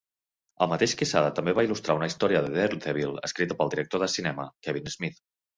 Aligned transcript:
El 0.65 0.69
mateix 0.71 0.95
Quesada 1.01 1.33
també 1.39 1.53
va 1.59 1.65
il·lustrar 1.67 1.97
una 1.99 2.09
història 2.11 2.41
de 2.47 2.51
"Daredevil" 2.57 3.15
escrita 3.29 3.59
pel 3.61 3.73
director 3.77 4.07
de 4.07 4.11
cinema 4.19 4.49
Kevin 4.69 4.95
Smith. 4.97 5.25